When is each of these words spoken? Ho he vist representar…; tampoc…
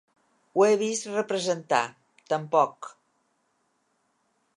Ho 0.59 0.63
he 0.67 0.77
vist 0.81 1.09
representar…; 1.09 1.83
tampoc… 2.33 2.89